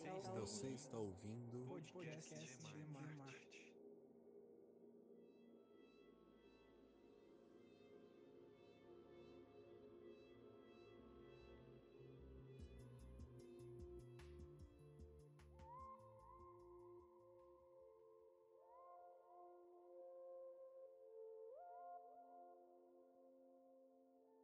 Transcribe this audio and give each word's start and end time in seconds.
Você 0.00 0.08
está, 0.18 0.40
Você 0.40 0.68
está 0.68 0.98
ouvindo 0.98 1.66
podcast, 1.68 2.34
podcast 2.34 2.66
Gemarte. 2.72 3.60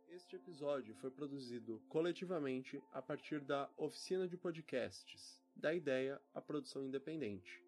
Este 0.08 0.36
episódio 0.36 0.94
foi 0.96 1.10
produzido 1.10 1.80
coletivamente 1.88 2.82
a 2.92 3.00
partir 3.00 3.40
da 3.40 3.70
Oficina 3.76 4.26
de 4.28 4.36
Podcasts, 4.36 5.45
da 5.56 5.74
ideia 5.74 6.20
à 6.34 6.40
produção 6.40 6.84
independente, 6.84 7.64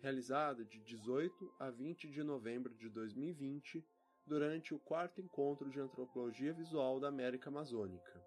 realizada 0.00 0.64
de 0.64 0.78
18 0.80 1.54
a 1.58 1.70
20 1.70 2.10
de 2.10 2.22
novembro 2.22 2.74
de 2.74 2.88
2020, 2.90 3.84
durante 4.26 4.74
o 4.74 4.78
quarto 4.78 5.20
encontro 5.20 5.68
de 5.70 5.80
antropologia 5.80 6.52
visual 6.52 7.00
da 7.00 7.08
América 7.08 7.48
Amazônica. 7.48 8.24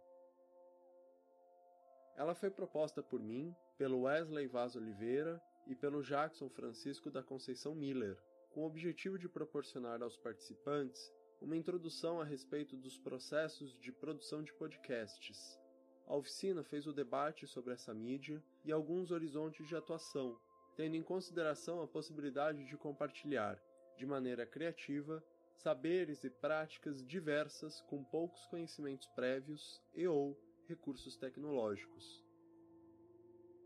Ela 2.17 2.35
foi 2.35 2.49
proposta 2.49 3.01
por 3.01 3.21
mim, 3.21 3.55
pelo 3.77 4.01
Wesley 4.01 4.47
Vaz 4.47 4.75
Oliveira 4.75 5.41
e 5.67 5.75
pelo 5.75 6.03
Jackson 6.03 6.49
Francisco 6.49 7.09
da 7.09 7.23
Conceição 7.23 7.73
Miller, 7.73 8.21
com 8.49 8.61
o 8.61 8.67
objetivo 8.67 9.17
de 9.17 9.29
proporcionar 9.29 10.01
aos 10.03 10.17
participantes 10.17 11.11
uma 11.41 11.57
introdução 11.57 12.21
a 12.21 12.25
respeito 12.25 12.77
dos 12.77 12.97
processos 12.97 13.77
de 13.79 13.91
produção 13.91 14.43
de 14.43 14.53
podcasts. 14.53 15.59
A 16.05 16.15
oficina 16.15 16.63
fez 16.63 16.85
o 16.85 16.93
debate 16.93 17.47
sobre 17.47 17.73
essa 17.73 17.93
mídia 17.93 18.43
e 18.63 18.71
alguns 18.71 19.11
horizontes 19.11 19.67
de 19.67 19.75
atuação, 19.75 20.39
tendo 20.75 20.95
em 20.95 21.03
consideração 21.03 21.81
a 21.81 21.87
possibilidade 21.87 22.65
de 22.65 22.77
compartilhar, 22.77 23.61
de 23.97 24.05
maneira 24.05 24.45
criativa, 24.45 25.23
saberes 25.55 26.23
e 26.23 26.29
práticas 26.29 27.05
diversas 27.05 27.81
com 27.81 28.03
poucos 28.03 28.45
conhecimentos 28.47 29.07
prévios 29.09 29.81
e 29.93 30.07
ou 30.07 30.37
recursos 30.67 31.15
tecnológicos. 31.17 32.23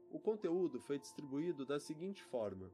O 0.09 0.19
conteúdo 0.19 0.79
foi 0.81 0.97
distribuído 0.99 1.65
da 1.65 1.79
seguinte 1.79 2.23
forma: 2.23 2.71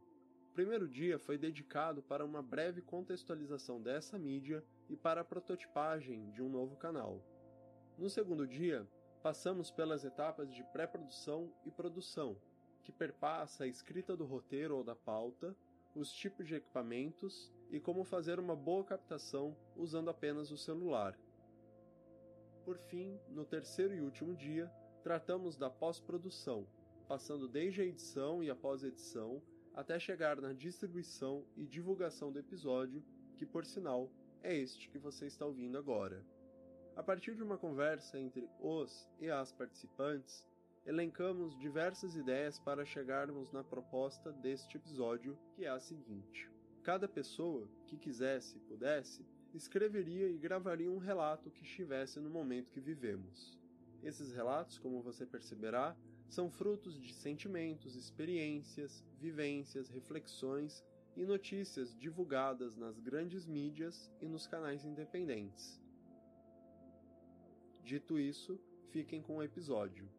o 0.49 0.53
primeiro 0.53 0.88
dia 0.88 1.17
foi 1.17 1.38
dedicado 1.38 2.01
para 2.03 2.25
uma 2.25 2.41
breve 2.41 2.81
contextualização 2.81 3.81
dessa 3.81 4.17
mídia 4.17 4.63
e 4.89 4.95
para 4.95 5.21
a 5.21 5.25
prototipagem 5.25 6.29
de 6.31 6.41
um 6.41 6.49
novo 6.49 6.75
canal. 6.75 7.23
No 7.97 8.09
segundo 8.09 8.47
dia, 8.47 8.88
passamos 9.23 9.71
pelas 9.71 10.03
etapas 10.03 10.53
de 10.53 10.66
pré-produção 10.66 11.49
e 11.66 11.71
produção, 11.71 12.35
que 12.83 12.91
perpassa 12.91 13.63
a 13.63 13.67
escrita 13.67 14.17
do 14.17 14.25
roteiro 14.25 14.75
ou 14.75 14.83
da 14.83 14.97
pauta, 14.97 15.55
os 15.95 16.11
tipos 16.11 16.45
de 16.45 16.55
equipamentos 16.55 17.49
e 17.71 17.79
como 17.79 18.03
fazer 18.03 18.38
uma 18.38 18.53
boa 18.53 18.83
captação 18.83 19.55
usando 19.77 20.09
apenas 20.09 20.51
o 20.51 20.57
celular. 20.57 21.17
Por 22.66 22.77
fim, 22.77 23.17
no 23.29 23.45
terceiro 23.45 23.94
e 23.94 24.01
último 24.01 24.35
dia, 24.35 24.69
tratamos 25.01 25.55
da 25.55 25.69
pós-produção, 25.69 26.67
passando 27.07 27.47
desde 27.47 27.81
a 27.81 27.85
edição 27.85 28.44
e 28.44 28.49
a 28.49 28.55
pós-edição 28.55 29.41
até 29.73 29.97
chegar 29.99 30.41
na 30.41 30.51
distribuição 30.51 31.45
e 31.55 31.66
divulgação 31.66 32.29
do 32.29 32.39
episódio, 32.39 33.01
que 33.38 33.45
por 33.45 33.66
sinal 33.66 34.11
é 34.41 34.53
este 34.53 34.89
que 34.89 34.99
você 34.99 35.27
está 35.27 35.45
ouvindo 35.45 35.77
agora. 35.77 36.25
A 36.95 37.02
partir 37.02 37.36
de 37.36 37.41
uma 37.41 37.58
conversa 37.58 38.19
entre 38.19 38.47
os 38.59 39.09
e 39.19 39.27
as 39.30 39.52
participantes, 39.52 40.47
elencamos 40.86 41.58
diversas 41.58 42.16
ideias 42.16 42.59
para 42.59 42.85
chegarmos 42.85 43.51
na 43.51 43.63
proposta 43.63 44.31
deste 44.31 44.78
episódio, 44.78 45.38
que 45.56 45.66
é 45.66 45.69
a 45.69 45.79
seguinte: 45.79 46.51
cada 46.84 47.07
pessoa 47.07 47.67
que 47.88 47.97
quisesse 47.97 48.57
e 48.57 48.62
pudesse 48.62 49.25
escreveria 49.56 50.28
e 50.28 50.38
gravaria 50.38 50.91
um 50.91 51.00
relato 51.00 51.50
que 51.50 51.63
estivesse 51.63 52.19
no 52.19 52.29
momento 52.29 52.72
que 52.72 52.79
vivemos. 52.79 53.59
Esses 54.03 54.31
relatos, 54.31 54.78
como 54.78 55.01
você 55.01 55.25
perceberá, 55.25 55.96
são 56.29 56.50
frutos 56.51 57.00
de 57.00 57.13
sentimentos, 57.13 57.96
experiências, 57.96 59.03
vivências, 59.19 59.90
reflexões 59.90 60.84
e 61.16 61.25
notícias 61.25 61.96
divulgadas 61.97 62.75
nas 62.75 63.00
grandes 63.00 63.46
mídias 63.46 64.12
e 64.22 64.28
nos 64.28 64.46
canais 64.46 64.85
independentes. 64.85 65.82
Dito 67.83 68.17
isso, 68.17 68.57
fiquem 68.91 69.21
com 69.21 69.38
o 69.38 69.44
episódio. 69.44 70.09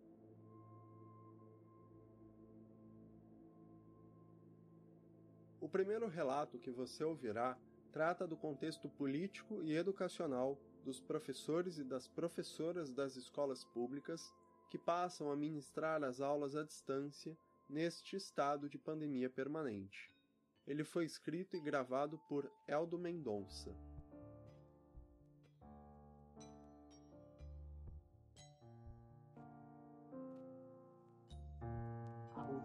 O 5.59 5.69
primeiro 5.69 6.07
relato 6.07 6.59
que 6.59 6.71
você 6.71 7.03
ouvirá 7.03 7.59
trata 7.91 8.27
do 8.27 8.37
contexto 8.37 8.87
político 8.87 9.63
e 9.63 9.75
educacional 9.75 10.59
dos 10.85 11.01
professores 11.01 11.79
e 11.79 11.85
das 11.85 12.07
professoras 12.07 12.93
das 12.93 13.17
escolas 13.17 13.65
públicas 13.65 14.31
que 14.69 14.77
passam 14.77 15.33
a 15.33 15.37
ministrar 15.37 16.05
as 16.05 16.21
aulas 16.21 16.55
à 16.55 16.65
distância 16.65 17.35
neste 17.67 18.15
estado 18.15 18.69
de 18.69 18.77
pandemia 18.77 19.31
permanente. 19.31 20.13
Ele 20.67 20.85
foi 20.85 21.07
escrito 21.07 21.57
e 21.57 21.61
gravado 21.61 22.19
por 22.29 22.53
Eldo 22.69 22.99
Mendonça. 22.99 23.75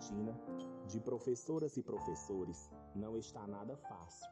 Rotina 0.09 0.35
de 0.87 0.99
professoras 0.99 1.77
e 1.77 1.83
professores 1.83 2.71
não 2.95 3.15
está 3.15 3.45
nada 3.45 3.77
fácil, 3.77 4.27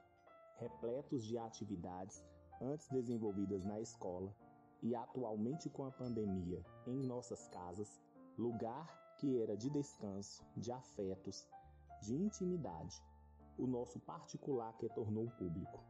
repletos 0.56 1.24
de 1.24 1.38
atividades 1.38 2.24
antes 2.60 2.88
desenvolvidas 2.90 3.64
na 3.64 3.80
escola 3.80 4.34
e 4.82 4.96
atualmente 4.96 5.70
com 5.70 5.86
a 5.86 5.92
pandemia 5.92 6.64
em 6.88 7.06
nossas 7.06 7.48
casas, 7.50 8.02
lugar 8.38 9.16
que 9.20 9.42
era 9.42 9.56
de 9.56 9.70
descanso, 9.70 10.44
de 10.56 10.72
afetos, 10.72 11.48
de 12.02 12.16
intimidade, 12.16 13.02
o 13.58 13.68
nosso 13.68 14.00
particular 14.00 14.76
que 14.78 14.90
tornou 14.90 15.30
público. 15.38 15.84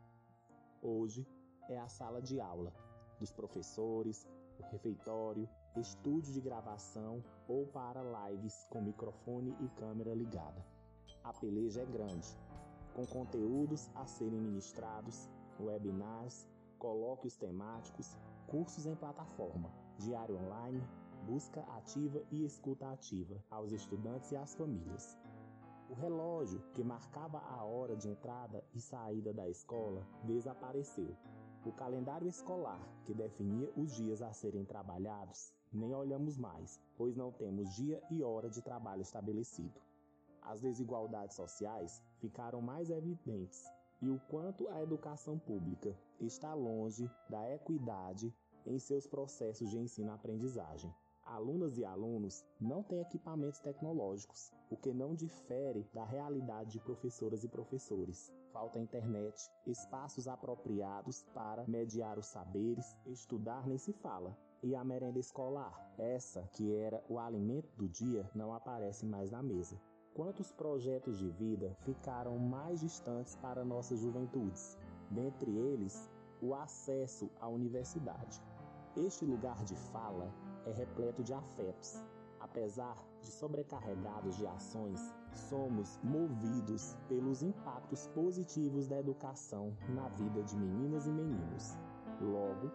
Hoje 0.82 1.26
é 1.70 1.78
a 1.80 1.88
sala 1.88 2.22
de 2.22 2.40
aula 2.42 2.74
dos 3.20 3.32
professores, 3.32 4.28
o 4.60 4.64
refeitório, 4.64 5.50
estúdio 5.80 6.34
de 6.34 6.42
gravação 6.42 7.24
ou 7.48 7.66
para 7.68 8.02
lives 8.30 8.66
com 8.70 8.82
microfone 8.82 9.56
e 9.60 9.70
câmera 9.70 10.14
ligada. 10.14 10.66
A 11.24 11.34
peleja 11.34 11.82
é 11.82 11.86
grande, 11.86 12.38
com 12.94 13.06
conteúdos 13.06 13.90
a 13.96 14.06
serem 14.06 14.40
ministrados, 14.40 15.30
webinars, 15.60 16.48
colóquios 16.80 17.36
temáticos, 17.36 18.18
cursos 18.48 18.86
em 18.86 18.96
plataforma, 18.96 19.72
diário 19.98 20.38
online, 20.38 20.82
busca 21.26 21.62
ativa 21.76 22.22
e 22.32 22.46
escuta 22.46 22.90
ativa 22.92 23.44
aos 23.50 23.72
estudantes 23.72 24.32
e 24.32 24.38
às 24.38 24.56
famílias. 24.56 25.18
O 25.90 25.94
relógio 25.94 26.62
que 26.74 26.84
marcava 26.84 27.40
a 27.40 27.64
hora 27.64 27.96
de 27.96 28.10
entrada 28.10 28.64
e 28.74 28.80
saída 28.80 29.34
da 29.34 29.48
escola 29.48 30.06
desapareceu. 30.24 31.16
O 31.66 31.72
calendário 31.72 32.28
escolar, 32.28 32.82
que 33.06 33.14
definia 33.14 33.72
os 33.76 33.94
dias 33.94 34.22
a 34.22 34.32
serem 34.32 34.64
trabalhados, 34.64 35.54
nem 35.72 35.94
olhamos 35.94 36.38
mais, 36.38 36.80
pois 36.98 37.16
não 37.16 37.32
temos 37.32 37.74
dia 37.76 38.02
e 38.10 38.24
hora 38.24 38.50
de 38.50 38.62
trabalho 38.62 39.02
estabelecido. 39.02 39.80
As 40.42 40.62
desigualdades 40.62 41.36
sociais 41.36 42.02
ficaram 42.20 42.62
mais 42.62 42.90
evidentes 42.90 43.70
e 44.02 44.10
o 44.10 44.20
quanto 44.30 44.68
a 44.70 44.82
educação 44.82 45.38
pública 45.38 45.96
está 46.20 46.54
longe 46.54 47.10
da 47.30 47.54
equidade 47.54 48.34
em 48.66 48.78
seus 48.80 49.08
processos 49.08 49.70
de 49.70 49.78
ensino-aprendizagem. 49.78 50.94
Alunas 51.26 51.78
e 51.78 51.84
alunos 51.84 52.46
não 52.60 52.82
têm 52.82 53.02
equipamentos 53.02 53.60
tecnológicos, 53.60 54.54
o 54.70 54.78
que 54.78 54.94
não 54.94 55.14
difere 55.14 55.86
da 55.94 56.06
realidade 56.06 56.72
de 56.72 56.80
professoras 56.80 57.44
e 57.44 57.50
professores. 57.50 58.32
Falta 58.54 58.80
internet, 58.80 59.52
espaços 59.66 60.28
apropriados 60.28 61.24
para 61.34 61.68
mediar 61.68 62.18
os 62.18 62.28
saberes, 62.28 62.96
estudar 63.06 63.68
nem 63.68 63.78
se 63.78 63.92
fala. 63.92 64.38
E 64.64 64.76
a 64.76 64.84
merenda 64.84 65.20
escolar, 65.20 65.72
essa 66.00 66.42
que 66.54 66.76
era 66.76 67.04
o 67.08 67.20
alimento 67.20 67.70
do 67.78 67.88
dia, 67.88 68.28
não 68.34 68.54
aparece 68.54 69.06
mais 69.06 69.30
na 69.30 69.44
mesa. 69.44 69.80
Quantos 70.16 70.52
projetos 70.52 71.20
de 71.20 71.30
vida 71.30 71.78
ficaram 71.82 72.40
mais 72.40 72.80
distantes 72.80 73.36
para 73.36 73.64
nossas 73.64 74.00
juventudes? 74.00 74.76
Dentre 75.12 75.56
eles, 75.56 76.10
o 76.42 76.56
acesso 76.56 77.30
à 77.40 77.48
universidade. 77.48 78.42
Este 78.96 79.26
lugar 79.26 79.64
de 79.64 79.76
fala 79.76 80.34
é 80.66 80.72
repleto 80.72 81.24
de 81.24 81.34
afetos. 81.34 82.04
Apesar 82.40 82.98
de 83.22 83.28
sobrecarregados 83.28 84.38
de 84.38 84.48
ações, 84.48 85.14
somos 85.34 86.00
movidos 86.04 86.96
pelos 87.08 87.44
impactos 87.44 88.08
positivos 88.08 88.88
da 88.88 89.00
educação 89.00 89.78
na 89.90 90.10
vida 90.10 90.42
de 90.42 90.56
meninas 90.58 91.06
e 91.06 91.12
meninos. 91.12 91.78
Logo, 92.20 92.72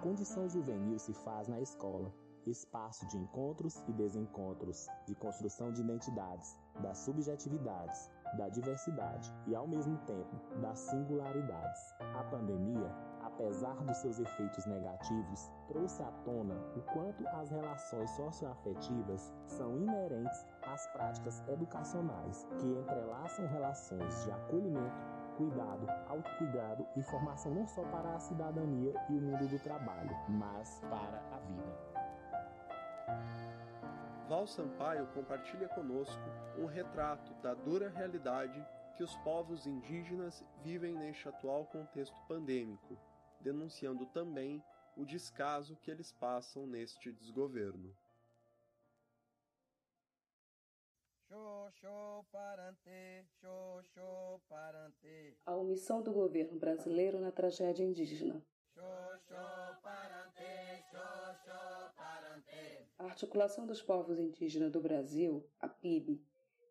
condição 0.00 0.48
juvenil 0.48 0.98
se 0.98 1.12
faz 1.12 1.46
na 1.46 1.60
escola 1.60 2.12
espaço 2.46 3.06
de 3.08 3.18
encontros 3.18 3.84
e 3.86 3.92
desencontros, 3.92 4.88
de 5.06 5.14
construção 5.14 5.70
de 5.72 5.82
identidades, 5.82 6.58
das 6.80 6.98
subjetividades, 6.98 8.10
da 8.36 8.48
diversidade 8.48 9.32
e, 9.46 9.54
ao 9.54 9.66
mesmo 9.66 9.98
tempo, 9.98 10.36
das 10.60 10.78
singularidades. 10.78 11.94
A 12.00 12.24
pandemia, 12.24 12.90
apesar 13.22 13.74
dos 13.84 13.96
seus 13.98 14.18
efeitos 14.18 14.64
negativos, 14.66 15.50
trouxe 15.68 16.02
à 16.02 16.10
tona 16.24 16.54
o 16.76 16.80
quanto 16.92 17.26
as 17.28 17.50
relações 17.50 18.10
socioafetivas 18.12 19.32
são 19.46 19.76
inerentes 19.76 20.46
às 20.62 20.86
práticas 20.88 21.42
educacionais, 21.48 22.46
que 22.58 22.66
entrelaçam 22.66 23.46
relações 23.48 24.24
de 24.24 24.30
acolhimento, 24.30 25.09
cuidado, 25.40 25.88
autocuidado 26.06 26.86
e 26.94 27.02
formação 27.02 27.54
não 27.54 27.66
só 27.66 27.82
para 27.84 28.14
a 28.14 28.20
cidadania 28.20 28.92
e 29.08 29.14
o 29.14 29.22
mundo 29.22 29.48
do 29.48 29.58
trabalho, 29.58 30.14
mas 30.28 30.78
para 30.80 31.18
a 31.34 31.38
vida. 31.38 31.90
Val 34.28 34.46
Sampaio 34.46 35.06
compartilha 35.14 35.66
conosco 35.70 36.22
um 36.58 36.66
retrato 36.66 37.32
da 37.42 37.54
dura 37.54 37.88
realidade 37.88 38.62
que 38.98 39.02
os 39.02 39.16
povos 39.18 39.66
indígenas 39.66 40.44
vivem 40.62 40.94
neste 40.94 41.26
atual 41.26 41.64
contexto 41.64 42.20
pandêmico, 42.28 42.98
denunciando 43.40 44.04
também 44.06 44.62
o 44.94 45.06
descaso 45.06 45.74
que 45.76 45.90
eles 45.90 46.12
passam 46.12 46.66
neste 46.66 47.10
desgoverno. 47.10 47.96
A 55.50 55.56
omissão 55.56 56.00
do 56.00 56.12
governo 56.12 56.56
brasileiro 56.56 57.18
na 57.18 57.32
tragédia 57.32 57.82
indígena. 57.82 58.40
A 62.96 63.04
Articulação 63.04 63.66
dos 63.66 63.82
Povos 63.82 64.20
Indígenas 64.20 64.70
do 64.70 64.80
Brasil, 64.80 65.44
a 65.58 65.68
PIB, 65.68 66.22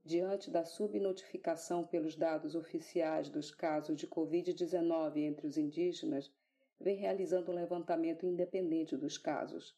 diante 0.05 0.49
da 0.49 0.63
subnotificação 0.63 1.85
pelos 1.85 2.15
dados 2.15 2.55
oficiais 2.55 3.27
dos 3.27 3.51
casos 3.51 3.97
de 3.97 4.07
Covid-19 4.07 5.17
entre 5.17 5.45
os 5.45 5.57
indígenas, 5.57 6.31
vem 6.79 6.95
realizando 6.95 7.51
um 7.51 7.55
levantamento 7.55 8.25
independente 8.25 8.95
dos 8.95 9.17
casos. 9.17 9.77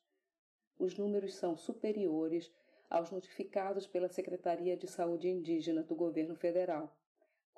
Os 0.77 0.95
números 0.95 1.33
são 1.33 1.57
superiores 1.57 2.53
aos 2.87 3.09
notificados 3.09 3.87
pela 3.87 4.09
Secretaria 4.09 4.77
de 4.77 4.87
Saúde 4.87 5.27
Indígena 5.27 5.81
do 5.81 5.95
Governo 5.95 6.35
Federal, 6.35 6.95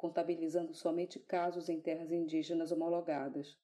contabilizando 0.04 0.74
somente 0.74 1.18
casos 1.18 1.70
em 1.70 1.80
terras 1.80 2.12
indígenas 2.12 2.74
homologadas. 2.74 3.58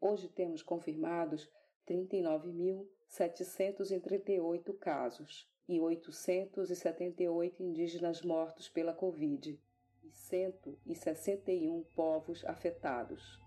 Hoje 0.00 0.28
temos 0.28 0.60
confirmados 0.60 1.48
39.738 1.86 4.76
casos 4.76 5.48
e 5.68 5.80
878 5.80 7.62
indígenas 7.62 8.22
mortos 8.22 8.68
pela 8.68 8.92
Covid 8.92 9.56
e 10.02 10.10
161 10.10 11.84
povos 11.94 12.44
afetados. 12.44 13.40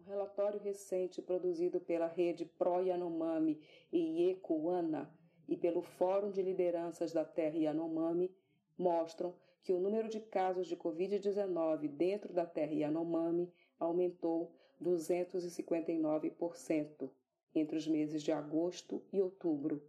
Um 0.00 0.04
relatório 0.10 0.58
recente 0.58 1.20
produzido 1.20 1.78
pela 1.78 2.06
rede 2.06 2.46
Pro 2.46 2.80
Yanomami 2.80 3.60
e 3.92 4.28
Iekuana 4.28 5.14
e 5.46 5.58
pelo 5.58 5.82
Fórum 5.82 6.30
de 6.30 6.40
Lideranças 6.40 7.12
da 7.12 7.22
Terra 7.22 7.58
Yanomami 7.58 8.34
mostram 8.78 9.34
que 9.62 9.74
o 9.74 9.78
número 9.78 10.08
de 10.08 10.18
casos 10.18 10.68
de 10.68 10.74
Covid-19 10.74 11.86
dentro 11.86 12.32
da 12.32 12.46
terra 12.46 12.72
Yanomami 12.72 13.52
aumentou 13.78 14.50
259% 14.82 17.10
entre 17.54 17.76
os 17.76 17.86
meses 17.86 18.22
de 18.22 18.32
agosto 18.32 19.02
e 19.12 19.20
outubro, 19.20 19.82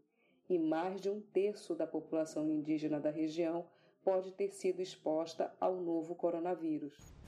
e 0.49 0.59
mais 0.59 0.99
de 0.99 1.09
um 1.09 1.21
terço 1.21 1.73
da 1.73 1.87
população 1.87 2.49
indígena 2.49 2.99
da 2.99 3.09
região 3.09 3.65
pode 4.03 4.33
ter 4.33 4.49
sido 4.49 4.81
exposta 4.81 5.55
ao 5.57 5.77
novo 5.77 6.15
coronavírus. 6.15 7.20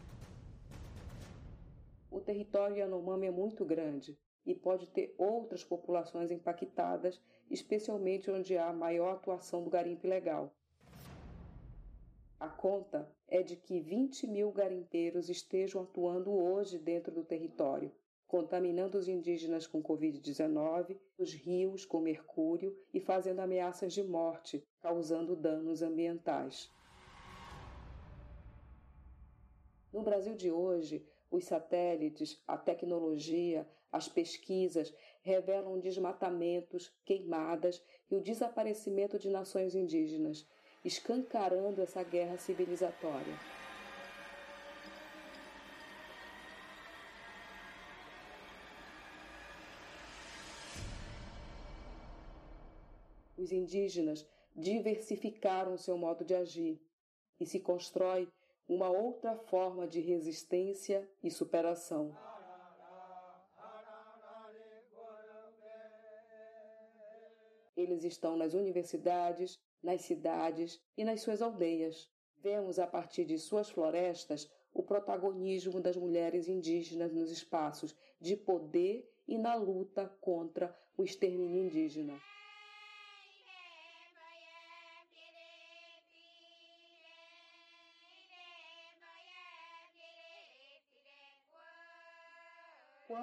O 2.14 2.22
território 2.22 2.78
Yanomami 2.78 3.26
é 3.26 3.32
muito 3.32 3.66
grande 3.66 4.16
e 4.46 4.54
pode 4.54 4.86
ter 4.86 5.16
outras 5.18 5.64
populações 5.64 6.30
impactadas, 6.30 7.20
especialmente 7.50 8.30
onde 8.30 8.56
há 8.56 8.72
maior 8.72 9.16
atuação 9.16 9.64
do 9.64 9.70
garimpo 9.72 10.06
ilegal. 10.06 10.54
A 12.40 12.48
conta 12.48 13.12
é 13.28 13.42
de 13.42 13.56
que 13.56 13.80
20 13.80 14.28
mil 14.28 14.52
garimpeiros 14.52 15.28
estejam 15.28 15.82
atuando 15.82 16.32
hoje 16.32 16.78
dentro 16.78 17.12
do 17.12 17.24
território, 17.24 17.92
contaminando 18.28 18.96
os 18.96 19.08
indígenas 19.08 19.66
com 19.66 19.82
Covid-19, 19.82 21.00
os 21.18 21.34
rios 21.34 21.84
com 21.84 22.00
mercúrio 22.00 22.78
e 22.94 23.00
fazendo 23.00 23.40
ameaças 23.40 23.92
de 23.92 24.04
morte, 24.04 24.64
causando 24.80 25.36
danos 25.36 25.82
ambientais. 25.82 26.72
No 29.92 30.04
Brasil 30.04 30.36
de 30.36 30.52
hoje, 30.52 31.08
os 31.34 31.46
satélites, 31.46 32.40
a 32.48 32.56
tecnologia, 32.56 33.68
as 33.92 34.08
pesquisas 34.08 34.94
revelam 35.24 35.80
desmatamentos, 35.80 36.94
queimadas 37.04 37.84
e 38.10 38.16
o 38.16 38.22
desaparecimento 38.22 39.18
de 39.18 39.30
nações 39.32 39.74
indígenas, 39.74 40.48
escancarando 40.86 41.82
essa 41.82 42.04
guerra 42.04 42.38
civilizatória. 42.38 43.34
Os 53.36 53.52
indígenas 53.52 54.24
diversificaram 54.56 55.80
seu 55.80 55.98
modo 55.98 56.24
de 56.24 56.36
agir 56.36 56.80
e 57.40 57.46
se 57.46 57.60
constrói 57.60 58.30
uma 58.68 58.90
outra 58.90 59.36
forma 59.36 59.88
de 59.88 60.00
resistência 60.00 61.08
e 61.22 61.30
superação. 61.30 62.16
Eles 67.76 68.04
estão 68.04 68.38
nas 68.38 68.54
universidades, 68.54 69.60
nas 69.82 70.02
cidades 70.02 70.80
e 70.96 71.04
nas 71.04 71.22
suas 71.22 71.42
aldeias. 71.42 72.10
Vemos 72.38 72.78
a 72.78 72.86
partir 72.86 73.26
de 73.26 73.38
suas 73.38 73.70
florestas 73.70 74.50
o 74.74 74.84
protagonismo 74.84 75.80
das 75.80 75.96
mulheres 75.96 76.48
indígenas 76.48 77.12
nos 77.12 77.32
espaços 77.32 77.96
de 78.20 78.36
poder 78.36 79.10
e 79.28 79.38
na 79.38 79.56
luta 79.56 80.08
contra 80.20 80.76
o 80.98 81.04
extermínio 81.04 81.64
indígena. 81.64 82.20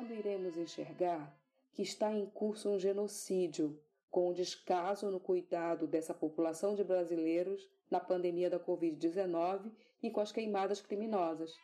Quando 0.01 0.15
iremos 0.15 0.57
enxergar 0.57 1.39
que 1.75 1.83
está 1.83 2.11
em 2.11 2.25
curso 2.25 2.71
um 2.71 2.79
genocídio 2.79 3.79
com 4.11 4.31
o 4.31 4.33
descaso 4.33 5.11
no 5.11 5.21
cuidado 5.21 5.87
dessa 5.87 6.15
população 6.15 6.75
de 6.75 6.83
brasileiros 6.83 7.69
na 7.91 8.01
pandemia 8.01 8.49
da 8.49 8.59
Covid-19 8.59 9.71
e 10.03 10.11
com 10.11 10.23
as 10.23 10.33
queimadas 10.33 10.81
criminosas. 10.81 11.55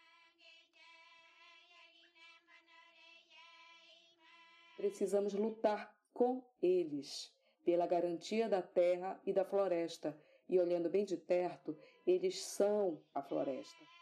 Precisamos 4.77 5.33
lutar 5.33 5.97
com 6.13 6.45
eles 6.61 7.35
pela 7.65 7.87
garantia 7.87 8.51
da 8.51 8.61
terra 8.61 9.19
e 9.25 9.33
da 9.33 9.47
floresta, 9.47 10.15
e 10.47 10.61
olhando 10.61 10.91
bem 10.91 11.07
de 11.07 11.17
perto, 11.17 11.75
eles 12.07 12.45
são 12.45 13.03
a 13.15 13.23
floresta. 13.23 13.96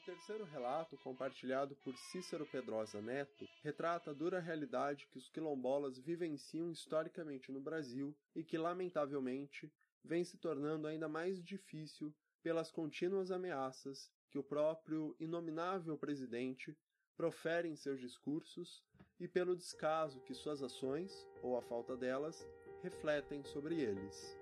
Terceiro 0.00 0.44
relato, 0.44 0.96
compartilhado 0.98 1.74
por 1.76 1.96
Cícero 1.96 2.46
Pedrosa 2.46 3.00
Neto, 3.00 3.48
retrata 3.62 4.10
a 4.10 4.14
dura 4.14 4.40
realidade 4.40 5.06
que 5.10 5.18
os 5.18 5.28
quilombolas 5.28 5.98
vivenciam 5.98 6.70
historicamente 6.70 7.50
no 7.52 7.60
Brasil 7.60 8.14
e 8.34 8.42
que, 8.42 8.58
lamentavelmente, 8.58 9.72
vem 10.04 10.24
se 10.24 10.36
tornando 10.36 10.86
ainda 10.86 11.08
mais 11.08 11.42
difícil 11.42 12.14
pelas 12.42 12.70
contínuas 12.70 13.30
ameaças 13.30 14.12
que 14.30 14.38
o 14.38 14.44
próprio 14.44 15.16
inominável 15.18 15.96
presidente 15.96 16.76
profere 17.16 17.68
em 17.68 17.76
seus 17.76 18.00
discursos 18.00 18.82
e 19.18 19.28
pelo 19.28 19.56
descaso 19.56 20.20
que 20.20 20.34
suas 20.34 20.62
ações, 20.62 21.26
ou 21.42 21.56
a 21.56 21.62
falta 21.62 21.96
delas, 21.96 22.46
refletem 22.82 23.42
sobre 23.44 23.80
eles. 23.80 24.36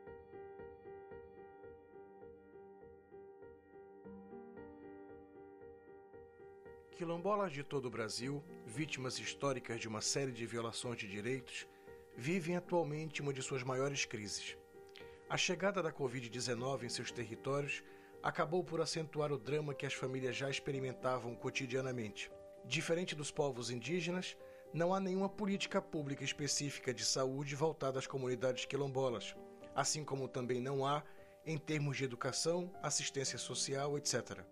Quilombolas 7.03 7.51
de 7.51 7.65
todo 7.65 7.87
o 7.87 7.91
Brasil, 7.91 8.45
vítimas 8.65 9.19
históricas 9.19 9.81
de 9.81 9.89
uma 9.89 10.01
série 10.01 10.31
de 10.31 10.47
violações 10.47 10.97
de 10.97 11.09
direitos, 11.09 11.67
vivem 12.17 12.55
atualmente 12.55 13.21
uma 13.21 13.33
de 13.33 13.43
suas 13.43 13.65
maiores 13.65 14.05
crises. 14.05 14.57
A 15.29 15.37
chegada 15.37 15.83
da 15.83 15.93
Covid-19 15.93 16.85
em 16.85 16.89
seus 16.89 17.11
territórios 17.11 17.83
acabou 18.23 18.63
por 18.63 18.81
acentuar 18.81 19.33
o 19.33 19.37
drama 19.37 19.75
que 19.75 19.85
as 19.85 19.93
famílias 19.93 20.37
já 20.37 20.49
experimentavam 20.49 21.35
cotidianamente. 21.35 22.31
Diferente 22.65 23.17
dos 23.17 23.33
povos 23.33 23.69
indígenas, 23.69 24.37
não 24.73 24.95
há 24.95 25.01
nenhuma 25.01 25.29
política 25.29 25.83
pública 25.83 26.23
específica 26.23 26.95
de 26.95 27.05
saúde 27.05 27.57
voltada 27.57 27.99
às 27.99 28.07
comunidades 28.07 28.65
quilombolas, 28.65 29.35
assim 29.75 30.05
como 30.05 30.29
também 30.29 30.61
não 30.61 30.87
há 30.87 31.03
em 31.45 31.59
termos 31.59 31.97
de 31.97 32.05
educação, 32.05 32.73
assistência 32.81 33.39
social, 33.39 33.99
etc. 33.99 34.47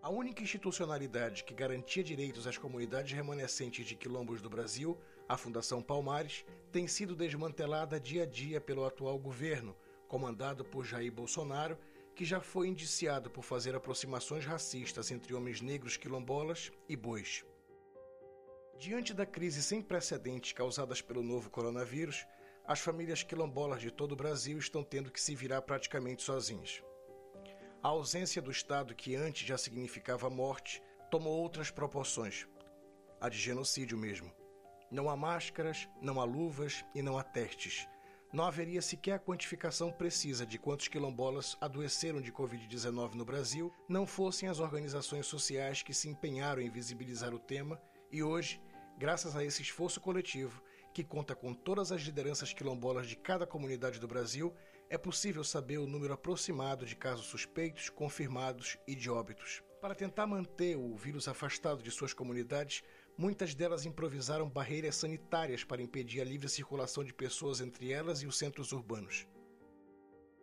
A 0.00 0.10
única 0.10 0.42
institucionalidade 0.42 1.42
que 1.42 1.52
garantia 1.52 2.04
direitos 2.04 2.46
às 2.46 2.56
comunidades 2.56 3.12
remanescentes 3.12 3.84
de 3.84 3.96
quilombos 3.96 4.40
do 4.40 4.48
Brasil, 4.48 4.96
a 5.28 5.36
Fundação 5.36 5.82
Palmares, 5.82 6.44
tem 6.70 6.86
sido 6.86 7.16
desmantelada 7.16 7.98
dia 7.98 8.22
a 8.22 8.26
dia 8.26 8.60
pelo 8.60 8.84
atual 8.84 9.18
governo, 9.18 9.76
comandado 10.06 10.64
por 10.64 10.84
Jair 10.84 11.12
Bolsonaro, 11.12 11.76
que 12.14 12.24
já 12.24 12.40
foi 12.40 12.68
indiciado 12.68 13.28
por 13.28 13.42
fazer 13.42 13.74
aproximações 13.74 14.44
racistas 14.44 15.10
entre 15.10 15.34
homens 15.34 15.60
negros 15.60 15.96
quilombolas 15.96 16.70
e 16.88 16.94
bois. 16.94 17.44
Diante 18.78 19.12
da 19.12 19.26
crise 19.26 19.62
sem 19.64 19.82
precedentes 19.82 20.52
causadas 20.52 21.02
pelo 21.02 21.24
novo 21.24 21.50
coronavírus, 21.50 22.24
as 22.64 22.78
famílias 22.78 23.24
quilombolas 23.24 23.80
de 23.80 23.90
todo 23.90 24.12
o 24.12 24.16
Brasil 24.16 24.58
estão 24.58 24.84
tendo 24.84 25.10
que 25.10 25.20
se 25.20 25.34
virar 25.34 25.62
praticamente 25.62 26.22
sozinhas. 26.22 26.82
A 27.80 27.88
ausência 27.88 28.42
do 28.42 28.50
Estado, 28.50 28.92
que 28.92 29.14
antes 29.14 29.46
já 29.46 29.56
significava 29.56 30.28
morte, 30.28 30.82
tomou 31.10 31.40
outras 31.40 31.70
proporções 31.70 32.46
a 33.20 33.28
de 33.28 33.38
genocídio 33.38 33.96
mesmo. 33.96 34.32
Não 34.90 35.08
há 35.08 35.16
máscaras, 35.16 35.88
não 36.00 36.20
há 36.20 36.24
luvas 36.24 36.84
e 36.94 37.02
não 37.02 37.18
há 37.18 37.22
testes. 37.22 37.86
Não 38.32 38.44
haveria 38.44 38.82
sequer 38.82 39.14
a 39.14 39.18
quantificação 39.18 39.90
precisa 39.90 40.44
de 40.44 40.58
quantos 40.58 40.88
quilombolas 40.88 41.56
adoeceram 41.60 42.20
de 42.20 42.32
Covid-19 42.32 43.14
no 43.14 43.24
Brasil, 43.24 43.72
não 43.88 44.06
fossem 44.06 44.48
as 44.48 44.60
organizações 44.60 45.26
sociais 45.26 45.82
que 45.82 45.94
se 45.94 46.08
empenharam 46.08 46.60
em 46.60 46.70
visibilizar 46.70 47.32
o 47.34 47.38
tema 47.38 47.80
e 48.10 48.22
hoje, 48.22 48.60
graças 48.98 49.34
a 49.36 49.44
esse 49.44 49.62
esforço 49.62 50.00
coletivo, 50.00 50.62
que 50.92 51.04
conta 51.04 51.34
com 51.34 51.54
todas 51.54 51.92
as 51.92 52.02
lideranças 52.02 52.52
quilombolas 52.52 53.06
de 53.06 53.16
cada 53.16 53.46
comunidade 53.46 53.98
do 53.98 54.08
Brasil, 54.08 54.54
é 54.90 54.96
possível 54.96 55.44
saber 55.44 55.78
o 55.78 55.86
número 55.86 56.14
aproximado 56.14 56.86
de 56.86 56.96
casos 56.96 57.26
suspeitos, 57.26 57.90
confirmados 57.90 58.78
e 58.86 58.94
de 58.94 59.10
óbitos. 59.10 59.62
Para 59.80 59.94
tentar 59.94 60.26
manter 60.26 60.76
o 60.76 60.96
vírus 60.96 61.28
afastado 61.28 61.82
de 61.82 61.90
suas 61.90 62.14
comunidades, 62.14 62.82
muitas 63.16 63.54
delas 63.54 63.84
improvisaram 63.84 64.48
barreiras 64.48 64.96
sanitárias 64.96 65.62
para 65.62 65.82
impedir 65.82 66.20
a 66.20 66.24
livre 66.24 66.48
circulação 66.48 67.04
de 67.04 67.12
pessoas 67.12 67.60
entre 67.60 67.92
elas 67.92 68.22
e 68.22 68.26
os 68.26 68.38
centros 68.38 68.72
urbanos. 68.72 69.26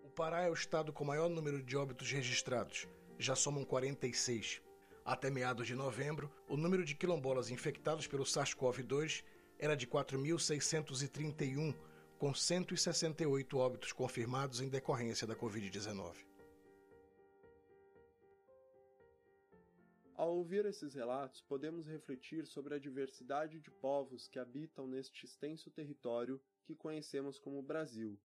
O 0.04 0.10
Pará 0.10 0.44
é 0.44 0.50
o 0.50 0.54
estado 0.54 0.94
com 0.94 1.04
maior 1.04 1.28
número 1.28 1.62
de 1.62 1.76
óbitos 1.76 2.12
registrados, 2.12 2.88
já 3.18 3.36
somam 3.36 3.66
46. 3.66 4.62
Até 5.04 5.30
meados 5.30 5.68
de 5.68 5.76
novembro, 5.76 6.32
o 6.48 6.56
número 6.56 6.86
de 6.86 6.96
quilombolas 6.96 7.50
infectados 7.50 8.08
pelo 8.08 8.24
SARS-CoV-2 8.24 9.24
era 9.60 9.76
de 9.76 9.88
4.631, 9.88 11.76
com 12.26 12.34
168 12.34 13.56
óbitos 13.56 13.94
confirmados 13.94 14.60
em 14.60 14.68
decorrência 14.68 15.28
da 15.28 15.36
Covid-19. 15.36 16.26
Ao 20.16 20.36
ouvir 20.36 20.66
esses 20.66 20.96
relatos, 20.96 21.44
podemos 21.44 21.86
refletir 21.86 22.48
sobre 22.48 22.74
a 22.74 22.80
diversidade 22.80 23.60
de 23.60 23.70
povos 23.70 24.28
que 24.28 24.40
habitam 24.40 24.88
neste 24.88 25.24
extenso 25.24 25.70
território 25.70 26.42
que 26.64 26.74
conhecemos 26.74 27.38
como 27.38 27.62
Brasil, 27.62 28.20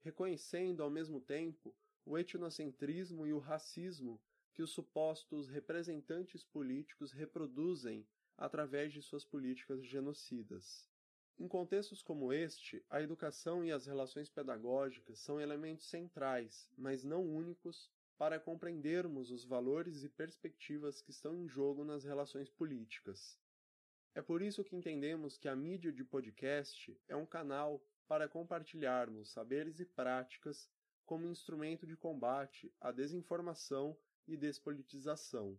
reconhecendo 0.00 0.82
ao 0.82 0.90
mesmo 0.90 1.20
tempo 1.20 1.72
o 2.04 2.18
etnocentrismo 2.18 3.24
e 3.24 3.32
o 3.32 3.38
racismo 3.38 4.20
que 4.52 4.64
os 4.64 4.70
supostos 4.70 5.48
representantes 5.48 6.42
políticos 6.42 7.12
reproduzem 7.12 8.04
através 8.36 8.92
de 8.92 9.00
suas 9.00 9.24
políticas 9.24 9.86
genocidas. 9.86 10.92
Em 11.36 11.48
contextos 11.48 12.00
como 12.00 12.32
este, 12.32 12.84
a 12.88 13.02
educação 13.02 13.64
e 13.64 13.72
as 13.72 13.86
relações 13.86 14.30
pedagógicas 14.30 15.18
são 15.18 15.40
elementos 15.40 15.86
centrais, 15.86 16.70
mas 16.76 17.02
não 17.02 17.24
únicos, 17.24 17.90
para 18.16 18.38
compreendermos 18.38 19.32
os 19.32 19.44
valores 19.44 20.04
e 20.04 20.08
perspectivas 20.08 21.00
que 21.00 21.10
estão 21.10 21.34
em 21.34 21.48
jogo 21.48 21.84
nas 21.84 22.04
relações 22.04 22.48
políticas. 22.48 23.36
É 24.14 24.22
por 24.22 24.40
isso 24.40 24.62
que 24.62 24.76
entendemos 24.76 25.36
que 25.36 25.48
a 25.48 25.56
mídia 25.56 25.92
de 25.92 26.04
podcast 26.04 26.96
é 27.08 27.16
um 27.16 27.26
canal 27.26 27.84
para 28.06 28.28
compartilharmos 28.28 29.32
saberes 29.32 29.80
e 29.80 29.84
práticas 29.84 30.70
como 31.04 31.26
instrumento 31.26 31.84
de 31.84 31.96
combate 31.96 32.72
à 32.80 32.92
desinformação 32.92 33.96
e 34.28 34.36
despolitização. 34.36 35.58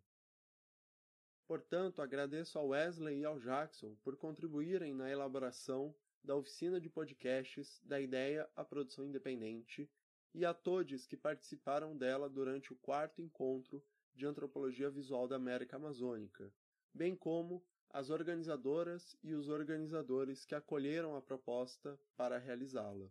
Portanto, 1.47 2.01
agradeço 2.01 2.57
ao 2.57 2.69
Wesley 2.69 3.19
e 3.19 3.25
ao 3.25 3.39
Jackson 3.39 3.95
por 4.03 4.17
contribuírem 4.17 4.95
na 4.95 5.11
elaboração 5.11 5.95
da 6.23 6.35
oficina 6.35 6.81
de 6.81 6.89
podcasts 6.89 7.79
da 7.83 8.01
ideia 8.01 8.49
à 8.55 8.65
produção 8.65 9.05
independente 9.05 9.87
e 10.33 10.43
a 10.43 10.55
todos 10.55 11.05
que 11.05 11.15
participaram 11.15 11.95
dela 11.95 12.27
durante 12.27 12.73
o 12.73 12.75
quarto 12.75 13.21
encontro 13.21 13.83
de 14.15 14.25
antropologia 14.25 14.89
visual 14.89 15.27
da 15.27 15.35
América 15.35 15.75
Amazônica, 15.75 16.51
bem 16.91 17.15
como 17.15 17.63
as 17.91 18.09
organizadoras 18.09 19.15
e 19.21 19.35
os 19.35 19.47
organizadores 19.47 20.45
que 20.45 20.55
acolheram 20.55 21.15
a 21.15 21.21
proposta 21.21 21.99
para 22.17 22.39
realizá-la. 22.39 23.07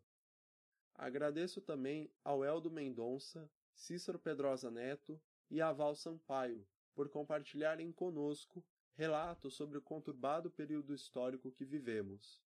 Agradeço 0.96 1.60
também 1.60 2.10
ao 2.24 2.44
Eldo 2.44 2.70
Mendonça, 2.70 3.48
Cícero 3.74 4.18
Pedrosa 4.18 4.72
Neto 4.72 5.20
e 5.48 5.60
a 5.60 5.72
Val 5.72 5.94
Sampaio 5.94 6.66
por 6.94 7.08
compartilharem 7.08 7.92
conosco 7.92 8.64
relatos 8.94 9.54
sobre 9.54 9.76
o 9.76 9.82
conturbado 9.82 10.50
período 10.50 10.94
histórico 10.94 11.50
que 11.50 11.64
vivemos. 11.64 12.40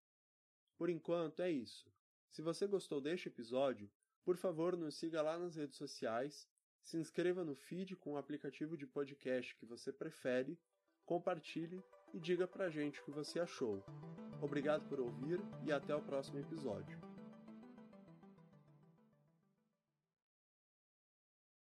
Por 0.76 0.88
enquanto 0.88 1.42
é 1.42 1.50
isso. 1.50 1.90
Se 2.30 2.42
você 2.42 2.66
gostou 2.66 3.00
deste 3.00 3.28
episódio, 3.28 3.90
por 4.24 4.36
favor 4.36 4.76
nos 4.76 4.96
siga 4.96 5.22
lá 5.22 5.38
nas 5.38 5.56
redes 5.56 5.76
sociais, 5.76 6.48
se 6.82 6.96
inscreva 6.96 7.44
no 7.44 7.54
feed 7.54 7.96
com 7.96 8.12
o 8.12 8.16
aplicativo 8.16 8.76
de 8.76 8.86
podcast 8.86 9.54
que 9.56 9.66
você 9.66 9.92
prefere, 9.92 10.58
compartilhe 11.04 11.82
e 12.12 12.20
diga 12.20 12.46
pra 12.46 12.70
gente 12.70 13.00
o 13.00 13.04
que 13.04 13.10
você 13.10 13.40
achou. 13.40 13.84
Obrigado 14.40 14.88
por 14.88 15.00
ouvir 15.00 15.40
e 15.66 15.72
até 15.72 15.94
o 15.94 16.02
próximo 16.02 16.38
episódio. 16.38 17.07